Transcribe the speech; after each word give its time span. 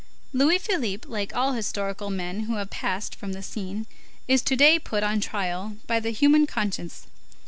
Louis 0.33 0.57
Philippe, 0.57 1.07
like 1.07 1.35
all 1.35 1.53
historical 1.53 2.09
men 2.09 2.45
who 2.45 2.55
have 2.55 2.71
passed 2.71 3.13
from 3.15 3.33
the 3.33 3.43
scene, 3.43 3.85
is 4.27 4.41
to 4.41 4.55
day 4.55 4.79
put 4.79 5.03
on 5.03 5.17
his 5.17 5.25
trial 5.27 5.77
by 5.85 5.99
the 5.99 6.09
human 6.09 6.47
conscience. 6.47 7.05